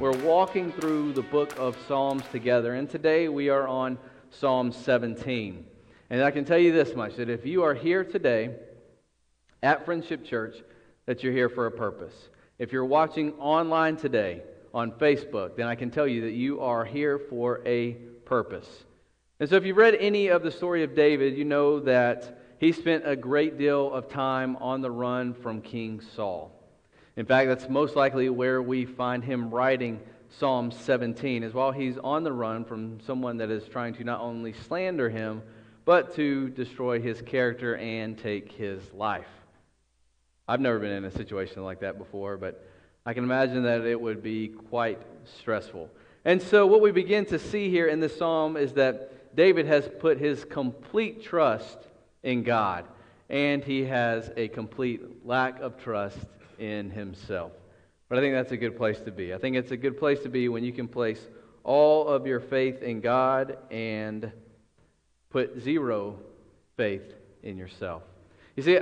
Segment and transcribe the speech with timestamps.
[0.00, 3.98] We're walking through the book of Psalms together, and today we are on
[4.30, 5.66] Psalm 17.
[6.10, 8.54] And I can tell you this much that if you are here today
[9.60, 10.54] at Friendship Church,
[11.06, 12.14] that you're here for a purpose.
[12.60, 16.84] If you're watching online today on Facebook, then I can tell you that you are
[16.84, 17.94] here for a
[18.24, 18.68] purpose.
[19.40, 22.70] And so if you've read any of the story of David, you know that he
[22.70, 26.57] spent a great deal of time on the run from King Saul.
[27.18, 29.98] In fact, that's most likely where we find him writing
[30.38, 34.20] Psalm 17, is while he's on the run from someone that is trying to not
[34.20, 35.42] only slander him,
[35.84, 39.26] but to destroy his character and take his life.
[40.46, 42.64] I've never been in a situation like that before, but
[43.04, 45.90] I can imagine that it would be quite stressful.
[46.24, 49.90] And so, what we begin to see here in this psalm is that David has
[49.98, 51.78] put his complete trust
[52.22, 52.84] in God,
[53.28, 56.18] and he has a complete lack of trust
[56.58, 57.52] in himself.
[58.08, 59.34] But I think that's a good place to be.
[59.34, 61.20] I think it's a good place to be when you can place
[61.64, 64.32] all of your faith in God and
[65.30, 66.18] put zero
[66.76, 68.02] faith in yourself.
[68.56, 68.78] You see,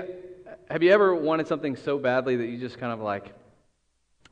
[0.71, 3.33] have you ever wanted something so badly that you just kind of like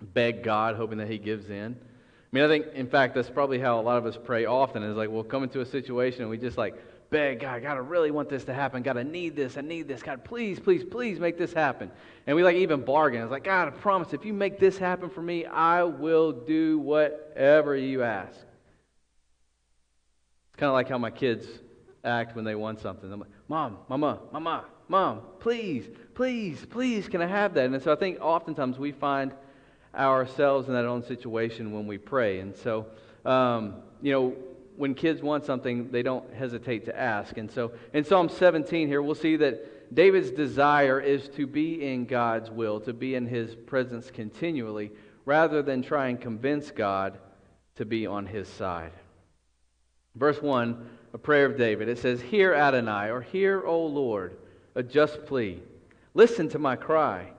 [0.00, 1.76] beg God, hoping that He gives in?
[1.76, 4.82] I mean, I think, in fact, that's probably how a lot of us pray often
[4.82, 6.74] is like we'll come into a situation and we just like
[7.10, 8.82] beg God, God, I really want this to happen.
[8.82, 9.56] God, I need this.
[9.56, 10.02] I need this.
[10.02, 11.90] God, please, please, please make this happen.
[12.26, 13.22] And we like even bargain.
[13.22, 16.78] It's like, God, I promise if you make this happen for me, I will do
[16.78, 18.36] whatever you ask.
[20.54, 21.46] It's kind of like how my kids
[22.04, 23.12] act when they want something.
[23.12, 27.70] I'm like, Mom, Mama, Mama, Mom, please, please, please, can I have that?
[27.70, 29.32] And so I think oftentimes we find
[29.94, 32.40] ourselves in that own situation when we pray.
[32.40, 32.86] And so,
[33.24, 34.36] um, you know,
[34.76, 37.36] when kids want something, they don't hesitate to ask.
[37.36, 42.06] And so in Psalm 17 here, we'll see that David's desire is to be in
[42.06, 44.90] God's will, to be in his presence continually,
[45.24, 47.18] rather than try and convince God
[47.76, 48.92] to be on his side.
[50.16, 51.88] Verse 1, a prayer of David.
[51.88, 54.36] It says, Hear Adonai, or Hear, O Lord,
[54.74, 55.62] a just plea.
[56.14, 57.30] Listen to my cry.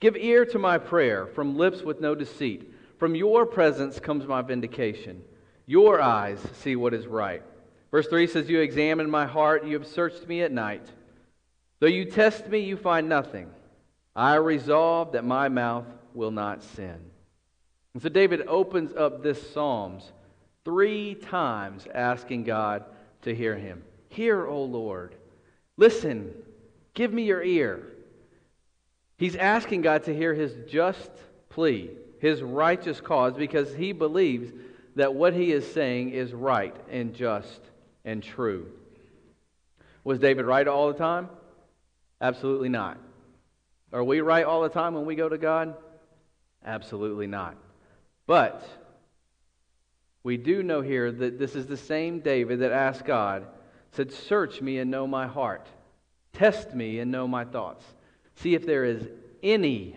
[0.00, 2.72] Give ear to my prayer from lips with no deceit.
[2.98, 5.22] From your presence comes my vindication.
[5.66, 7.42] Your eyes see what is right.
[7.90, 10.86] Verse 3 says, You examine my heart, you have searched me at night.
[11.80, 13.50] Though you test me, you find nothing.
[14.14, 16.98] I resolve that my mouth will not sin.
[17.94, 20.12] And so David opens up this Psalms
[20.64, 22.84] three times asking God
[23.22, 23.82] to hear him.
[24.08, 25.14] Hear, O Lord.
[25.76, 26.32] Listen.
[26.94, 27.88] Give me your ear.
[29.16, 31.10] He's asking God to hear his just
[31.48, 31.90] plea,
[32.20, 34.52] his righteous cause, because he believes
[34.96, 37.60] that what he is saying is right and just
[38.04, 38.68] and true.
[40.04, 41.28] Was David right all the time?
[42.20, 42.98] Absolutely not.
[43.92, 45.74] Are we right all the time when we go to God?
[46.64, 47.56] Absolutely not.
[48.26, 48.66] But
[50.22, 53.46] we do know here that this is the same David that asked God,
[53.92, 55.66] said, Search me and know my heart.
[56.32, 57.84] Test me and know my thoughts.
[58.36, 59.06] See if there is
[59.42, 59.96] any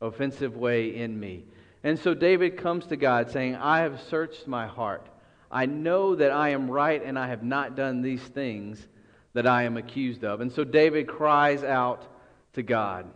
[0.00, 1.44] offensive way in me.
[1.82, 5.06] And so David comes to God saying, I have searched my heart.
[5.50, 8.86] I know that I am right and I have not done these things
[9.32, 10.40] that I am accused of.
[10.40, 12.06] And so David cries out
[12.54, 13.06] to God.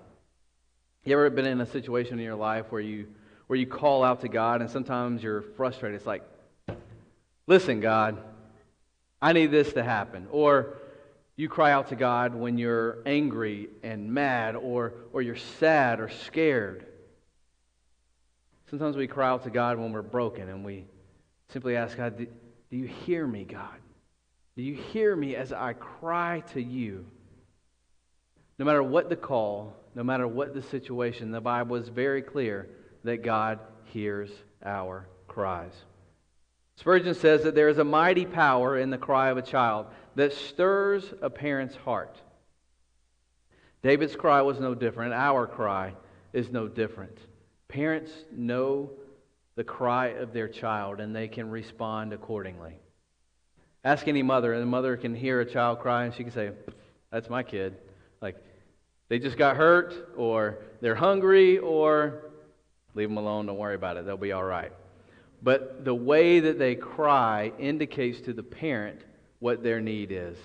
[1.05, 3.09] You ever been in a situation in your life where you
[3.47, 5.97] where you call out to God and sometimes you're frustrated?
[5.97, 6.23] It's like,
[7.47, 8.23] listen, God,
[9.21, 10.27] I need this to happen.
[10.31, 10.79] Or
[11.37, 16.09] you cry out to God when you're angry and mad or, or you're sad or
[16.09, 16.87] scared.
[18.75, 20.85] Sometimes we cry out to God when we're broken and we
[21.51, 23.79] simply ask God, Do you hear me, God?
[24.57, 27.07] Do you hear me as I cry to you?
[28.59, 32.69] No matter what the call, no matter what the situation, the Bible is very clear
[33.05, 34.33] that God hears
[34.65, 35.75] our cries.
[36.75, 40.33] Spurgeon says that there is a mighty power in the cry of a child that
[40.33, 42.21] stirs a parent's heart.
[43.85, 45.15] David's cry was no different.
[45.15, 45.95] Our cry
[46.33, 47.17] is no different.
[47.75, 48.91] Parents know
[49.57, 52.79] the cry of their child and they can respond accordingly.
[53.83, 56.53] Ask any mother, and the mother can hear a child cry and she can say,
[57.11, 57.77] That's my kid.
[58.23, 58.37] Like,
[59.09, 62.31] they just got hurt, or they're hungry, or
[62.95, 64.71] leave them alone, don't worry about it, they'll be all right.
[65.43, 69.01] But the way that they cry indicates to the parent
[69.41, 70.39] what their need is.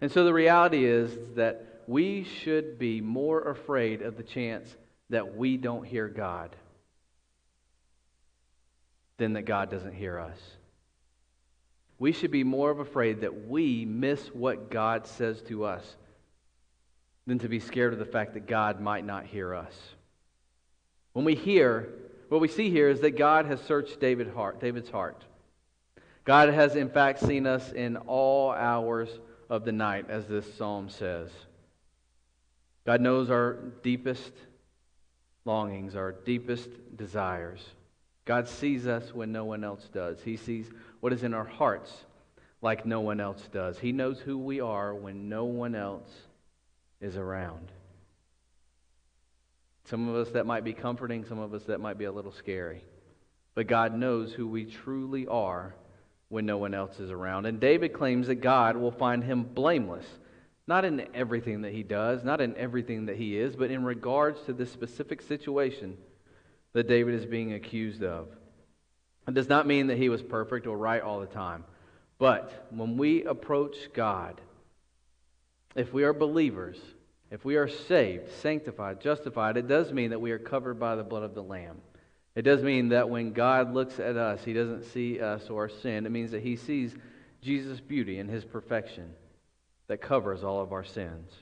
[0.00, 4.76] And so the reality is that we should be more afraid of the chance
[5.10, 6.54] that we don't hear God
[9.16, 10.38] than that God doesn't hear us.
[11.98, 15.96] We should be more of afraid that we miss what God says to us
[17.26, 19.74] than to be scared of the fact that God might not hear us.
[21.12, 21.88] When we hear,
[22.28, 25.24] what we see here is that God has searched David heart, David's heart.
[26.24, 29.08] God has, in fact, seen us in all hours
[29.50, 31.30] of the night, as this psalm says.
[32.86, 34.32] God knows our deepest
[35.48, 37.60] longings, our deepest desires.
[38.24, 40.20] God sees us when no one else does.
[40.22, 41.92] He sees what is in our hearts
[42.60, 43.78] like no one else does.
[43.78, 46.10] He knows who we are when no one else
[47.00, 47.72] is around.
[49.84, 52.32] Some of us that might be comforting, some of us that might be a little
[52.32, 52.84] scary.
[53.54, 55.74] But God knows who we truly are
[56.28, 57.46] when no one else is around.
[57.46, 60.06] And David claims that God will find him blameless,
[60.68, 64.38] not in everything that he does, not in everything that he is, but in regards
[64.42, 65.96] to this specific situation
[66.74, 68.28] that David is being accused of.
[69.26, 71.64] It does not mean that he was perfect or right all the time.
[72.18, 74.42] But when we approach God,
[75.74, 76.78] if we are believers,
[77.30, 81.02] if we are saved, sanctified, justified, it does mean that we are covered by the
[81.02, 81.78] blood of the Lamb.
[82.34, 85.68] It does mean that when God looks at us, he doesn't see us or our
[85.70, 86.04] sin.
[86.04, 86.94] It means that he sees
[87.40, 89.14] Jesus' beauty and his perfection
[89.88, 91.32] that covers all of our sins.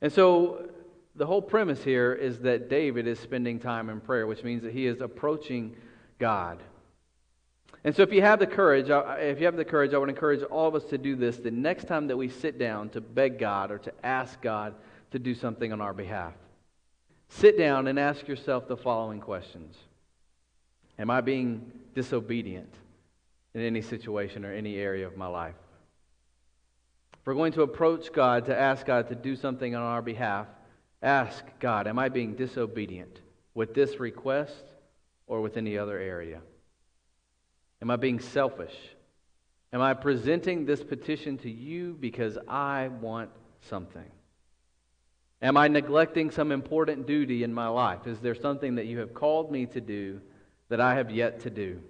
[0.00, 0.68] And so
[1.14, 4.72] the whole premise here is that David is spending time in prayer, which means that
[4.72, 5.76] he is approaching
[6.18, 6.58] God.
[7.84, 10.42] And so if you have the courage, if you have the courage, I would encourage
[10.44, 13.38] all of us to do this the next time that we sit down to beg
[13.38, 14.74] God or to ask God
[15.10, 16.32] to do something on our behalf.
[17.28, 19.76] Sit down and ask yourself the following questions
[20.98, 22.72] Am I being disobedient
[23.54, 25.54] in any situation or any area of my life?
[27.22, 30.48] If we're going to approach God to ask God to do something on our behalf,
[31.00, 33.20] ask God, Am I being disobedient
[33.54, 34.64] with this request
[35.28, 36.40] or with any other area?
[37.80, 38.74] Am I being selfish?
[39.72, 43.30] Am I presenting this petition to you because I want
[43.68, 44.10] something?
[45.40, 48.08] Am I neglecting some important duty in my life?
[48.08, 50.20] Is there something that you have called me to do
[50.70, 51.80] that I have yet to do?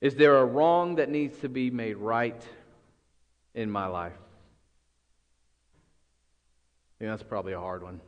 [0.00, 2.42] Is there a wrong that needs to be made right
[3.54, 4.12] in my life?
[6.96, 8.00] I think that's probably a hard one.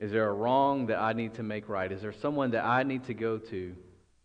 [0.00, 1.90] Is there a wrong that I need to make right?
[1.90, 3.76] Is there someone that I need to go to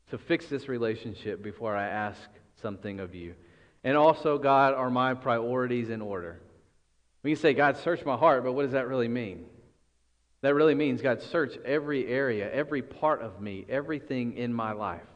[0.10, 2.20] to fix this relationship before I ask
[2.62, 3.36] something of you?
[3.84, 6.42] And also, God, are my priorities in order?
[7.22, 9.46] When you say, God, search my heart, but what does that really mean?
[10.42, 15.09] That really means, God, search every area, every part of me, everything in my life.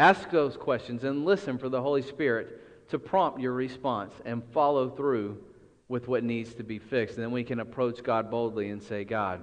[0.00, 4.88] Ask those questions and listen for the Holy Spirit to prompt your response and follow
[4.88, 5.44] through
[5.88, 7.16] with what needs to be fixed.
[7.16, 9.42] And then we can approach God boldly and say, God,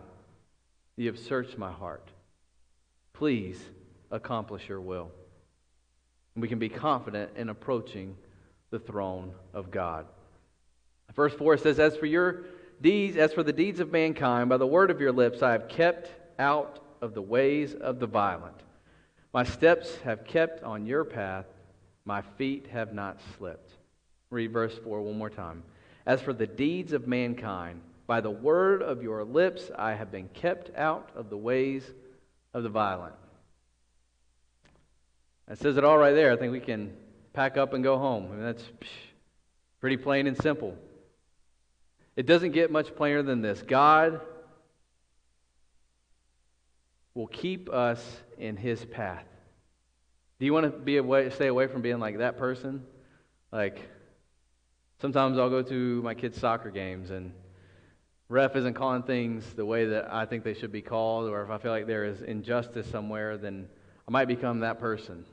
[0.95, 2.09] you have searched my heart.
[3.13, 3.61] Please
[4.09, 5.11] accomplish your will.
[6.33, 8.17] And we can be confident in approaching
[8.71, 10.07] the throne of God.
[11.13, 12.45] Verse 4 says, As for your
[12.81, 15.67] deeds, as for the deeds of mankind, by the word of your lips I have
[15.67, 18.63] kept out of the ways of the violent.
[19.37, 21.45] My steps have kept on your path,
[22.05, 23.69] my feet have not slipped.
[24.31, 25.61] Read verse 4 one more time.
[26.07, 30.27] As for the deeds of mankind, by the word of your lips I have been
[30.29, 31.83] kept out of the ways
[32.55, 33.13] of the violent.
[35.47, 36.31] That says it all right there.
[36.31, 36.91] I think we can
[37.33, 38.29] pack up and go home.
[38.31, 38.63] I mean, that's
[39.79, 40.75] pretty plain and simple.
[42.15, 43.61] It doesn't get much plainer than this.
[43.61, 44.19] God
[47.17, 49.25] will keep us in his path.
[50.39, 52.85] Do you want to be away, stay away from being like that person?
[53.51, 53.81] Like,
[54.99, 57.31] Sometimes I'll go to my kids' soccer games and
[58.29, 61.51] ref isn't calling things the way that I think they should be called, or if
[61.51, 63.67] I feel like there is injustice somewhere, then
[64.07, 65.23] I might become that person.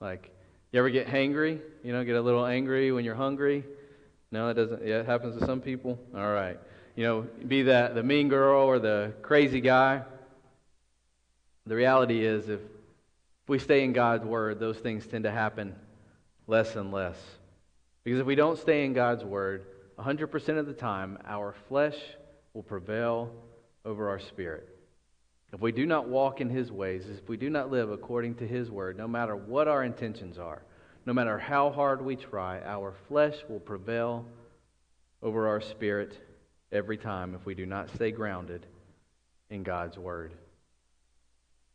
[0.00, 0.30] Like,
[0.70, 1.60] you ever get hangry?
[1.82, 3.64] You know, get a little angry when you're hungry?
[4.30, 4.86] No, it doesn't.
[4.86, 5.98] Yeah, it happens to some people.
[6.14, 6.58] All right.
[6.94, 10.02] You know, be that the mean girl or the crazy guy.
[11.66, 12.60] The reality is, if
[13.48, 15.74] we stay in God's word, those things tend to happen
[16.46, 17.16] less and less.
[18.04, 19.66] Because if we don't stay in God's word,
[19.98, 21.96] 100% of the time, our flesh
[22.54, 23.32] will prevail
[23.84, 24.68] over our spirit.
[25.52, 28.46] If we do not walk in his ways, if we do not live according to
[28.46, 30.62] his word, no matter what our intentions are,
[31.04, 34.24] no matter how hard we try, our flesh will prevail
[35.22, 36.18] over our spirit
[36.70, 38.66] every time if we do not stay grounded
[39.50, 40.32] in God's word.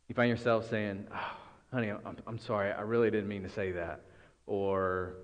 [0.08, 1.36] You find yourself saying, oh,
[1.72, 4.00] honey, I'm, I'm sorry, I really didn't mean to say that.
[4.46, 5.14] Or,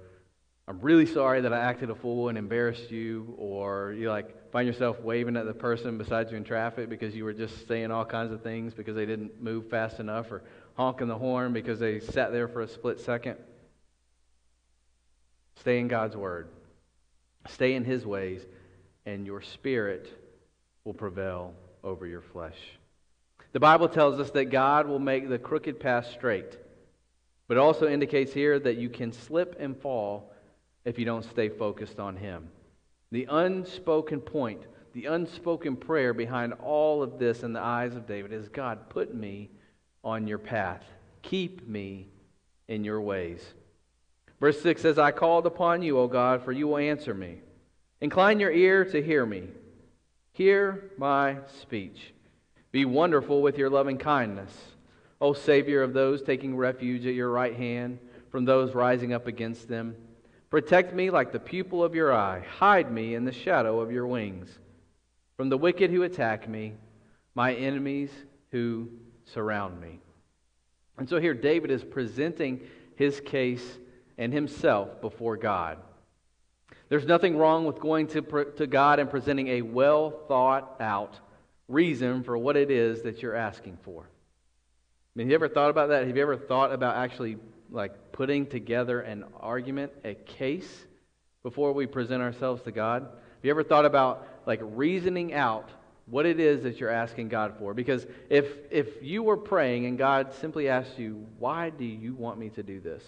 [0.68, 4.66] I'm really sorry that I acted a fool and embarrassed you, or you like find
[4.66, 8.04] yourself waving at the person beside you in traffic because you were just saying all
[8.04, 10.42] kinds of things because they didn't move fast enough, or
[10.74, 13.36] honking the horn because they sat there for a split second.
[15.56, 16.48] Stay in God's word,
[17.48, 18.42] stay in His ways,
[19.06, 20.12] and your spirit
[20.84, 22.77] will prevail over your flesh.
[23.58, 26.56] The Bible tells us that God will make the crooked path straight,
[27.48, 30.32] but it also indicates here that you can slip and fall
[30.84, 32.50] if you don't stay focused on Him.
[33.10, 34.60] The unspoken point,
[34.92, 39.12] the unspoken prayer behind all of this in the eyes of David is God, put
[39.12, 39.50] me
[40.04, 40.84] on your path.
[41.22, 42.06] Keep me
[42.68, 43.44] in your ways.
[44.38, 47.40] Verse 6 says, I called upon you, O God, for you will answer me.
[48.00, 49.48] Incline your ear to hear me.
[50.30, 52.12] Hear my speech.
[52.70, 54.52] Be wonderful with your loving kindness,
[55.20, 57.98] O Savior of those taking refuge at your right hand
[58.30, 59.96] from those rising up against them.
[60.50, 62.44] Protect me like the pupil of your eye.
[62.58, 64.50] Hide me in the shadow of your wings.
[65.36, 66.74] From the wicked who attack me,
[67.34, 68.10] my enemies
[68.50, 68.88] who
[69.24, 70.00] surround me.
[70.98, 72.60] And so here David is presenting
[72.96, 73.78] his case
[74.16, 75.78] and himself before God.
[76.88, 78.22] There's nothing wrong with going to,
[78.56, 81.20] to God and presenting a well thought out
[81.68, 84.02] reason for what it is that you're asking for.
[84.02, 84.06] I
[85.14, 86.06] mean, have you ever thought about that?
[86.06, 87.36] Have you ever thought about actually
[87.70, 90.86] like putting together an argument, a case
[91.42, 93.02] before we present ourselves to God?
[93.02, 95.68] Have you ever thought about like reasoning out
[96.06, 97.74] what it is that you're asking God for?
[97.74, 102.38] Because if if you were praying and God simply asked you, "Why do you want
[102.38, 103.04] me to do this?"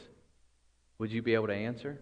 [0.99, 1.99] Would you be able to answer?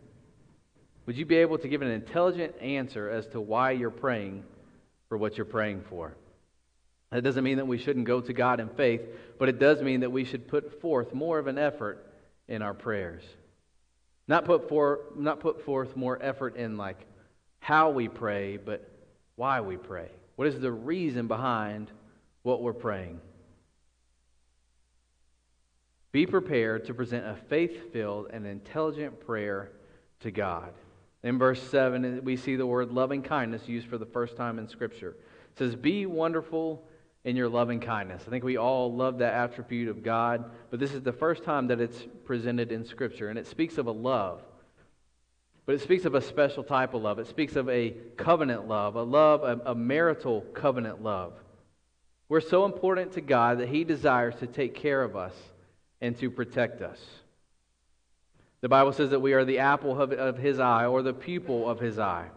[1.06, 4.42] Would you be able to give an intelligent answer as to why you're praying
[5.08, 6.14] for what you're praying for?
[7.10, 9.00] That doesn't mean that we shouldn't go to God in faith,
[9.38, 12.06] but it does mean that we should put forth more of an effort
[12.48, 13.22] in our prayers.
[14.26, 17.06] Not put, for, not put forth more effort in like
[17.60, 18.90] how we pray, but
[19.36, 20.10] why we pray.
[20.36, 21.90] What is the reason behind
[22.42, 23.20] what we're praying?
[26.12, 29.70] Be prepared to present a faith filled and intelligent prayer
[30.20, 30.72] to God.
[31.22, 34.68] In verse 7, we see the word loving kindness used for the first time in
[34.68, 35.16] Scripture.
[35.52, 36.86] It says, Be wonderful
[37.24, 38.22] in your loving kindness.
[38.26, 41.68] I think we all love that attribute of God, but this is the first time
[41.68, 44.42] that it's presented in Scripture, and it speaks of a love.
[45.66, 47.18] But it speaks of a special type of love.
[47.18, 51.34] It speaks of a covenant love, a love, a, a marital covenant love.
[52.28, 55.34] We're so important to God that He desires to take care of us
[56.00, 56.98] and to protect us.
[58.60, 61.68] The Bible says that we are the apple of, of his eye or the pupil
[61.68, 62.28] of his eye.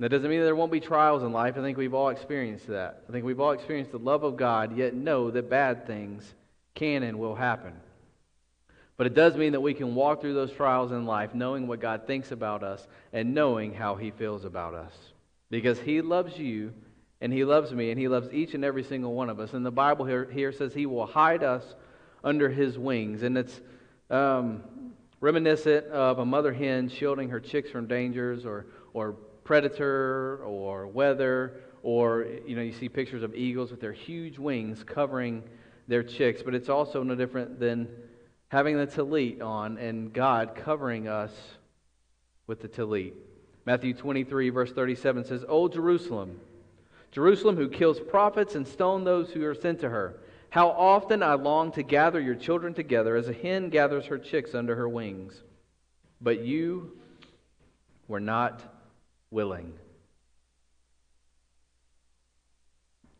[0.00, 1.56] That doesn't mean that there won't be trials in life.
[1.56, 3.04] I think we've all experienced that.
[3.08, 6.34] I think we've all experienced the love of God, yet know that bad things
[6.74, 7.74] can and will happen.
[8.96, 11.80] But it does mean that we can walk through those trials in life knowing what
[11.80, 14.92] God thinks about us and knowing how He feels about us.
[15.50, 16.72] Because He loves you
[17.20, 19.52] and He loves me and He loves each and every single one of us.
[19.52, 21.64] And the Bible here, here says He will hide us
[22.22, 23.22] under His wings.
[23.22, 23.60] And it's
[24.10, 24.62] um,
[25.20, 31.60] reminiscent of a mother hen shielding her chicks from dangers or, or predator or weather,
[31.82, 35.42] or you know, you see pictures of eagles with their huge wings covering
[35.86, 37.88] their chicks, but it's also no different than
[38.48, 41.32] having the tallit on and God covering us
[42.46, 43.12] with the tallit.
[43.66, 46.40] Matthew 23, verse 37 says, O Jerusalem,
[47.12, 50.20] Jerusalem who kills prophets and stone those who are sent to her.
[50.50, 54.54] How often I long to gather your children together as a hen gathers her chicks
[54.54, 55.42] under her wings.
[56.20, 56.96] But you
[58.06, 58.62] were not
[59.34, 59.72] willing.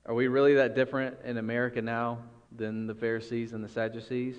[0.06, 2.18] Are we really that different in America now
[2.54, 4.36] than the Pharisees and the Sadducees?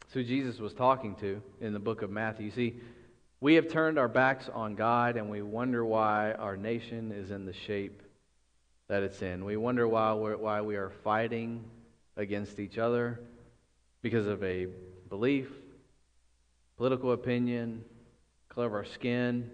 [0.00, 2.52] That's who Jesus was talking to in the book of Matthew.
[2.52, 2.74] See,
[3.40, 7.46] we have turned our backs on God and we wonder why our nation is in
[7.46, 8.00] the shape
[8.86, 9.44] that it's in.
[9.44, 11.64] We wonder why, we're, why we are fighting
[12.16, 13.18] against each other
[14.02, 14.68] because of a
[15.08, 15.48] belief,
[16.76, 17.84] political opinion,
[18.50, 19.50] color of our skin.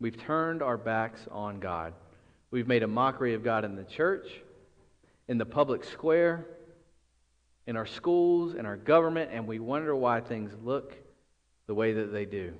[0.00, 1.94] We've turned our backs on God.
[2.50, 4.28] We've made a mockery of God in the church,
[5.28, 6.46] in the public square,
[7.66, 10.94] in our schools, in our government, and we wonder why things look
[11.66, 12.54] the way that they do.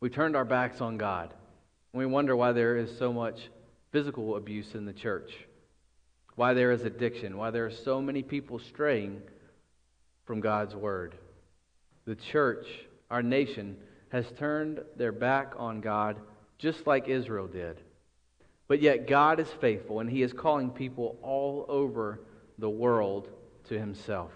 [0.00, 1.32] We turned our backs on God.
[1.92, 3.48] And we wonder why there is so much
[3.90, 5.32] physical abuse in the church,
[6.34, 9.22] why there is addiction, why there are so many people straying
[10.24, 11.14] from God's word.
[12.04, 12.66] The church,
[13.10, 13.76] our nation,
[14.10, 16.18] has turned their back on God
[16.58, 17.80] just like Israel did.
[18.66, 22.20] But yet God is faithful and he is calling people all over
[22.58, 23.28] the world
[23.68, 24.32] to himself.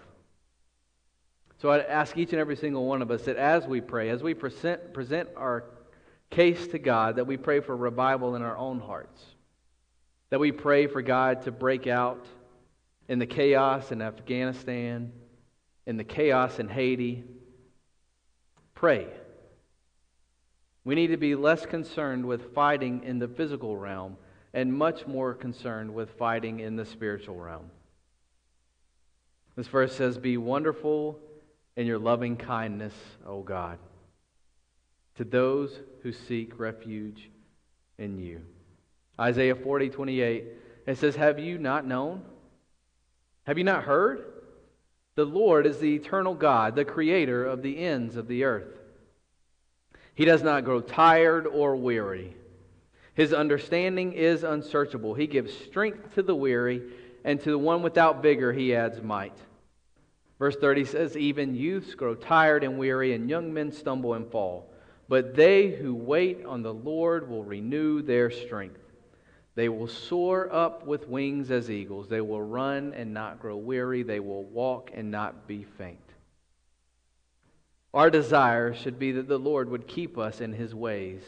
[1.61, 4.21] So I'd ask each and every single one of us that as we pray, as
[4.21, 5.65] we present, present our
[6.29, 9.21] case to God that we pray for revival in our own hearts,
[10.29, 12.25] that we pray for God to break out
[13.07, 15.11] in the chaos in Afghanistan,
[15.85, 17.23] in the chaos in Haiti.
[18.73, 19.07] Pray.
[20.85, 24.17] We need to be less concerned with fighting in the physical realm
[24.53, 27.71] and much more concerned with fighting in the spiritual realm.
[29.55, 31.19] This verse says, Be wonderful
[31.75, 32.93] in your loving kindness,
[33.25, 33.77] O God,
[35.15, 37.29] to those who seek refuge
[37.97, 38.41] in you.
[39.19, 40.43] Isaiah 40, 28,
[40.87, 42.23] it says, Have you not known?
[43.43, 44.25] Have you not heard?
[45.15, 48.82] The Lord is the eternal God, the creator of the ends of the earth.
[50.15, 52.35] He does not grow tired or weary.
[53.15, 55.13] His understanding is unsearchable.
[55.13, 56.81] He gives strength to the weary,
[57.23, 59.37] and to the one without vigor he adds might.
[60.39, 64.69] Verse 30 says, Even youths grow tired and weary, and young men stumble and fall.
[65.07, 68.79] But they who wait on the Lord will renew their strength.
[69.55, 72.09] They will soar up with wings as eagles.
[72.09, 74.01] They will run and not grow weary.
[74.01, 76.02] They will walk and not be faint.
[77.93, 81.21] Our desire should be that the Lord would keep us in his ways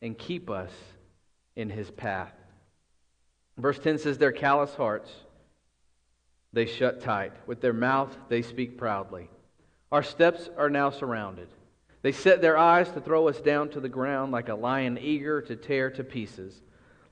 [0.00, 0.70] and keep us
[1.56, 2.32] in his path.
[3.58, 5.10] Verse 10 says, Their callous hearts
[6.52, 7.32] they shut tight.
[7.46, 9.28] With their mouth they speak proudly.
[9.92, 11.48] Our steps are now surrounded.
[12.02, 15.42] They set their eyes to throw us down to the ground like a lion eager
[15.42, 16.60] to tear to pieces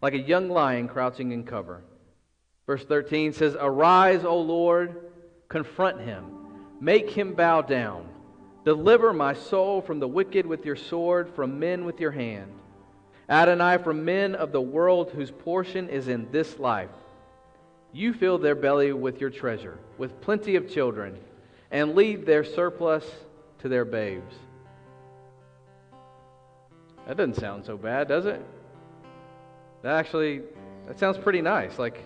[0.00, 1.82] like a young lion crouching in cover.
[2.66, 5.10] Verse 13 says, Arise, O Lord,
[5.48, 6.24] confront him,
[6.80, 8.07] make him bow down.
[8.68, 12.52] Deliver my soul from the wicked with your sword, from men with your hand.
[13.26, 16.90] Adonai, from men of the world whose portion is in this life.
[17.94, 21.16] You fill their belly with your treasure, with plenty of children,
[21.70, 23.10] and lead their surplus
[23.60, 24.34] to their babes.
[27.06, 28.44] That doesn't sound so bad, does it?
[29.80, 30.42] That actually,
[30.86, 31.78] that sounds pretty nice.
[31.78, 32.04] Like,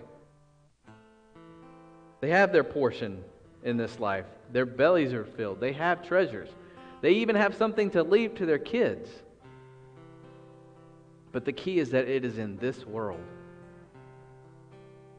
[2.21, 3.25] they have their portion
[3.65, 4.27] in this life.
[4.53, 5.61] Their bellies are filled.
[5.61, 6.49] They have treasures.
[7.03, 9.11] They even have something to leave to their kids.
[11.31, 13.21] But the key is that it is in this world.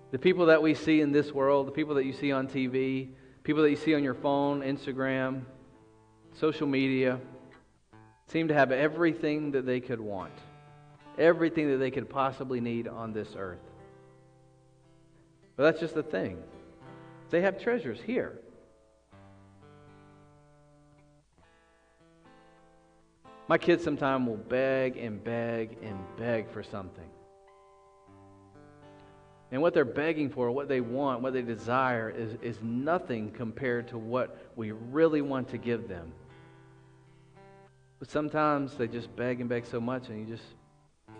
[0.09, 3.09] The people that we see in this world, the people that you see on TV,
[3.43, 5.43] people that you see on your phone, Instagram,
[6.33, 7.19] social media,
[8.27, 10.33] seem to have everything that they could want
[11.17, 13.59] everything that they could possibly need on this earth.
[15.55, 16.41] But that's just the thing.
[17.29, 18.39] They have treasures here.
[23.47, 27.09] My kids sometimes will beg and beg and beg for something.
[29.51, 33.87] And what they're begging for, what they want, what they desire, is, is nothing compared
[33.89, 36.11] to what we really want to give them.
[37.99, 40.45] But sometimes they just beg and beg so much, and you just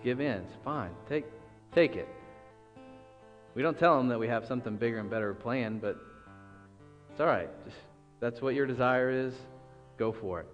[0.03, 0.41] Give in.
[0.41, 0.91] It's fine.
[1.07, 1.25] Take,
[1.73, 2.07] take it.
[3.55, 5.97] We don't tell them that we have something bigger and better planned, but
[7.09, 7.49] it's all right.
[7.63, 7.77] Just
[8.19, 9.33] that's what your desire is.
[9.97, 10.47] Go for it.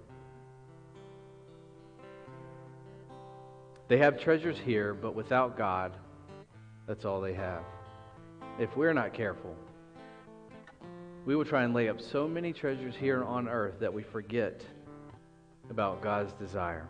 [3.89, 5.91] They have treasures here, but without God,
[6.87, 7.63] that's all they have.
[8.59, 9.55] If we're not careful,
[11.25, 14.61] we will try and lay up so many treasures here on earth that we forget
[15.71, 16.87] about God's desire.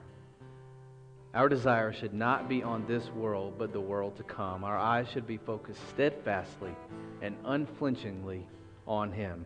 [1.33, 4.65] Our desire should not be on this world, but the world to come.
[4.65, 6.75] Our eyes should be focused steadfastly
[7.21, 8.45] and unflinchingly
[8.85, 9.45] on Him.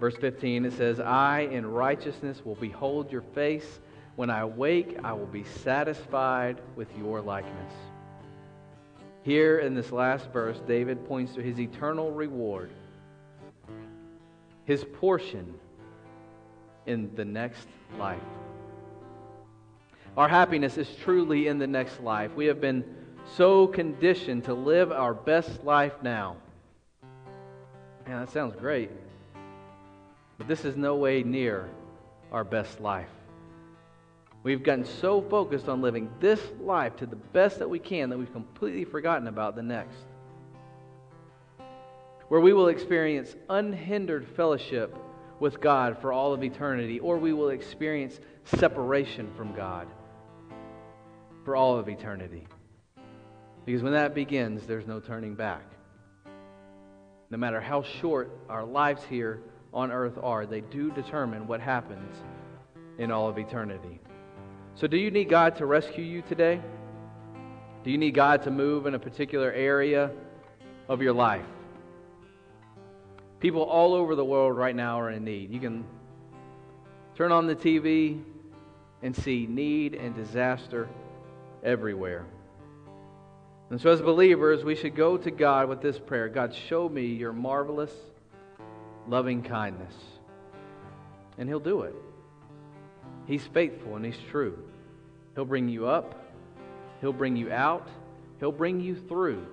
[0.00, 3.78] Verse 15, it says, I in righteousness will behold your face.
[4.16, 7.72] When I wake, I will be satisfied with your likeness.
[9.22, 12.70] Here in this last verse, David points to his eternal reward,
[14.66, 15.54] his portion
[16.86, 17.66] in the next
[17.98, 18.20] life.
[20.16, 22.32] Our happiness is truly in the next life.
[22.36, 22.84] We have been
[23.36, 26.36] so conditioned to live our best life now.
[28.06, 28.90] Man, that sounds great.
[30.38, 31.68] But this is no way near
[32.30, 33.08] our best life.
[34.44, 38.18] We've gotten so focused on living this life to the best that we can that
[38.18, 39.96] we've completely forgotten about the next.
[42.28, 44.94] Where we will experience unhindered fellowship
[45.40, 49.88] with God for all of eternity, or we will experience separation from God
[51.44, 52.46] for all of eternity.
[53.64, 55.64] Because when that begins, there's no turning back.
[57.30, 59.40] No matter how short our lives here
[59.72, 62.14] on earth are, they do determine what happens
[62.98, 64.00] in all of eternity.
[64.76, 66.60] So, do you need God to rescue you today?
[67.84, 70.10] Do you need God to move in a particular area
[70.88, 71.46] of your life?
[73.38, 75.52] People all over the world right now are in need.
[75.52, 75.84] You can
[77.14, 78.20] turn on the TV
[79.02, 80.88] and see need and disaster
[81.62, 82.24] everywhere.
[83.70, 87.06] And so, as believers, we should go to God with this prayer God, show me
[87.06, 87.92] your marvelous,
[89.06, 89.94] loving kindness.
[91.38, 91.94] And He'll do it.
[93.26, 94.58] He's faithful and He's true.
[95.34, 96.14] He'll bring you up,
[97.00, 97.88] He'll bring you out,
[98.40, 99.46] He'll bring you through.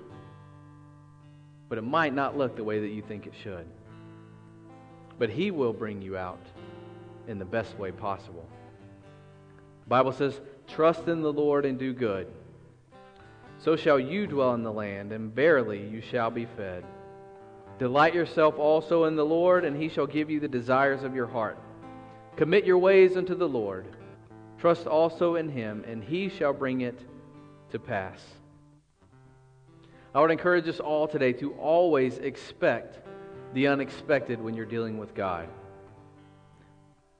[1.69, 3.65] But it might not look the way that you think it should.
[5.17, 6.45] But He will bring you out
[7.27, 8.47] in the best way possible.
[9.83, 12.27] The Bible says, Trust in the Lord and do good.
[13.59, 16.83] So shall you dwell in the land, and verily you shall be fed.
[17.77, 21.27] Delight yourself also in the Lord, and he shall give you the desires of your
[21.27, 21.57] heart.
[22.35, 23.85] Commit your ways unto the Lord.
[24.57, 26.99] Trust also in him, and he shall bring it
[27.71, 28.21] to pass.
[30.13, 32.99] I would encourage us all today to always expect
[33.53, 35.47] the unexpected when you're dealing with God.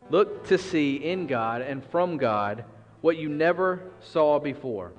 [0.09, 2.65] Look to see in God and from God
[3.01, 4.91] what you never saw before.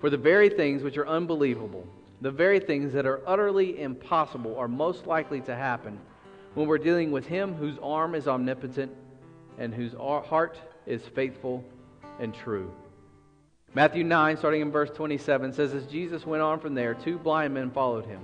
[0.00, 1.86] For the very things which are unbelievable,
[2.20, 5.98] the very things that are utterly impossible, are most likely to happen
[6.54, 8.92] when we're dealing with Him whose arm is omnipotent
[9.58, 11.64] and whose heart is faithful
[12.20, 12.72] and true.
[13.74, 17.54] Matthew 9, starting in verse 27, says, As Jesus went on from there, two blind
[17.54, 18.20] men followed him,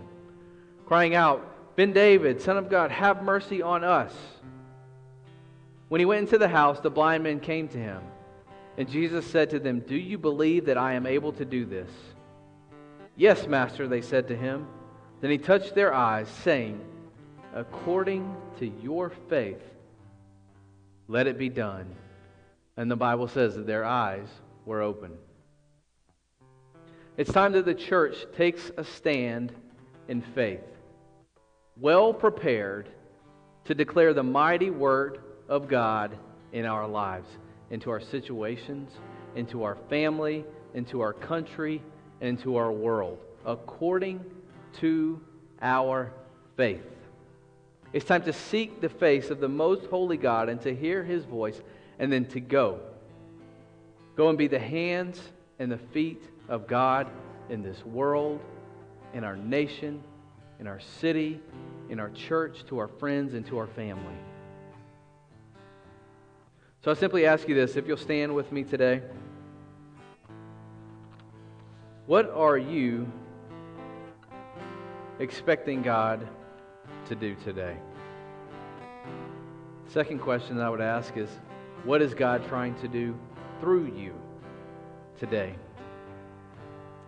[0.86, 4.12] crying out, Ben David, Son of God, have mercy on us.
[5.88, 8.00] When he went into the house, the blind men came to him.
[8.76, 11.90] And Jesus said to them, Do you believe that I am able to do this?
[13.16, 14.66] Yes, Master, they said to him.
[15.20, 16.80] Then he touched their eyes, saying,
[17.54, 19.62] According to your faith,
[21.08, 21.86] let it be done.
[22.76, 24.28] And the Bible says that their eyes
[24.64, 25.12] were open.
[27.16, 29.52] It's time that the church takes a stand
[30.08, 30.64] in faith,
[31.78, 32.88] well prepared
[33.64, 36.16] to declare the mighty word of God
[36.52, 37.28] in our lives
[37.70, 38.92] into our situations,
[39.34, 41.82] into our family, into our country,
[42.20, 44.24] and into our world, according
[44.80, 45.20] to
[45.60, 46.12] our
[46.56, 46.93] faith.
[47.94, 51.24] It's time to seek the face of the most holy God and to hear his
[51.24, 51.62] voice,
[52.00, 52.80] and then to go.
[54.16, 55.20] Go and be the hands
[55.60, 57.06] and the feet of God
[57.48, 58.40] in this world,
[59.12, 60.02] in our nation,
[60.58, 61.40] in our city,
[61.88, 64.16] in our church, to our friends, and to our family.
[66.82, 69.02] So I simply ask you this if you'll stand with me today.
[72.06, 73.06] What are you
[75.20, 76.26] expecting God
[77.06, 77.76] to do today?
[79.86, 81.28] Second question I would ask is
[81.84, 83.16] what is God trying to do
[83.60, 84.14] through you
[85.18, 85.54] today?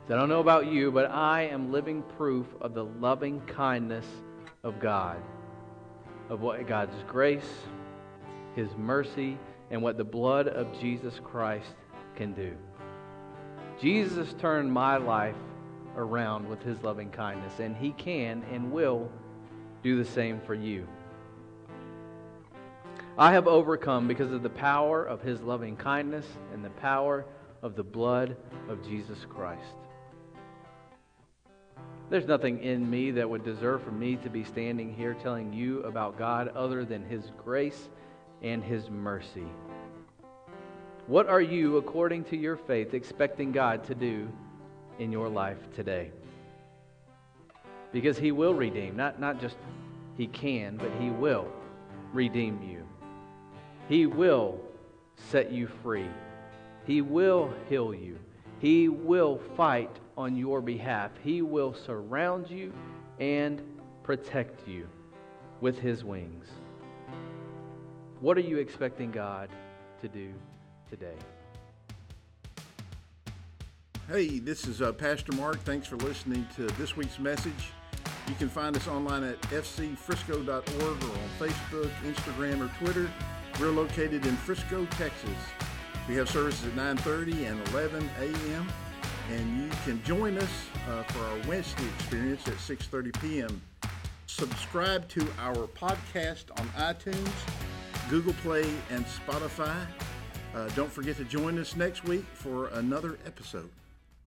[0.09, 4.07] I don't know about you, but I am living proof of the loving kindness
[4.63, 5.17] of God,
[6.29, 7.51] of what God's grace,
[8.55, 9.37] His mercy,
[9.71, 11.75] and what the blood of Jesus Christ
[12.15, 12.57] can do.
[13.81, 15.35] Jesus turned my life
[15.97, 19.11] around with his loving kindness, and he can and will
[19.87, 20.85] do the same for you.
[23.17, 27.25] I have overcome because of the power of his loving kindness and the power
[27.63, 28.37] of the blood
[28.69, 29.63] of Jesus Christ.
[32.11, 35.85] There's nothing in me that would deserve for me to be standing here telling you
[35.85, 37.89] about God other than his grace
[38.43, 39.47] and his mercy.
[41.07, 44.29] What are you, according to your faith, expecting God to do
[44.99, 46.11] in your life today?
[47.93, 48.97] Because he will redeem.
[48.97, 49.57] Not, not just
[50.17, 51.49] he can, but he will
[52.13, 52.87] redeem you.
[53.89, 54.61] He will
[55.31, 56.09] set you free.
[56.87, 58.19] He will heal you.
[58.59, 61.11] He will fight on your behalf.
[61.23, 62.73] He will surround you
[63.21, 63.63] and
[64.03, 64.89] protect you
[65.61, 66.47] with his wings.
[68.21, 69.51] What are you expecting God
[70.01, 70.33] to do
[70.89, 71.17] today?
[74.09, 75.59] Hey, this is uh, Pastor Mark.
[75.65, 77.73] Thanks for listening to this week's message.
[78.29, 83.11] You can find us online at fcfrisco.org or on Facebook, Instagram, or Twitter.
[83.61, 85.39] We're located in Frisco, Texas.
[86.09, 88.69] We have services at 9:30 and 11 a.m.
[89.31, 93.63] And you can join us uh, for our Wednesday experience at 6:30 p.m.
[94.27, 97.33] Subscribe to our podcast on iTunes
[98.09, 99.75] Google Play, and Spotify.
[100.55, 103.69] Uh, don't forget to join us next week for another episode.